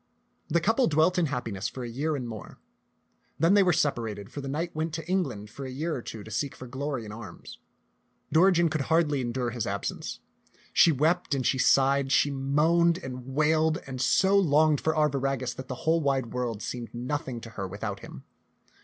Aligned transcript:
The 0.49 0.59
couple 0.59 0.87
dwelt 0.87 1.19
in 1.19 1.27
happiness 1.27 1.67
for 1.69 1.83
a 1.83 1.87
year 1.87 2.15
and 2.15 2.27
more. 2.27 2.57
Then 3.37 3.53
they 3.53 3.61
were 3.61 3.71
separated, 3.71 4.31
for 4.31 4.41
the 4.41 4.47
knight 4.47 4.75
went 4.75 4.95
to 4.95 5.07
Eng 5.07 5.21
land 5.25 5.51
for 5.51 5.63
a 5.63 5.69
year 5.69 5.95
or 5.95 6.01
two 6.01 6.23
to 6.23 6.31
seek 6.31 6.55
for 6.55 6.65
glory 6.65 7.05
in 7.05 7.11
arms. 7.11 7.59
Dori 8.31 8.51
gen 8.51 8.67
could 8.67 8.81
hardly 8.89 9.21
endure 9.21 9.51
his 9.51 9.67
absence. 9.67 10.19
She 10.73 10.91
wept 10.91 11.35
and 11.35 11.45
she 11.45 11.59
sighed, 11.59 12.11
she 12.11 12.31
moaned 12.31 12.97
and 12.97 13.27
wailed 13.35 13.77
and 13.85 14.01
so 14.01 14.35
longed 14.35 14.81
for 14.81 14.95
Arviragus 14.95 15.53
that 15.53 15.67
the 15.67 15.85
whole 15.85 16.01
wide 16.01 16.33
world 16.33 16.63
seemed 16.63 16.95
nothing 16.95 17.39
to 17.41 17.51
her 17.51 17.67
without 17.67 17.99
him. 17.99 18.23